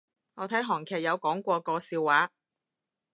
[0.33, 2.31] 我睇韓劇有講過個笑話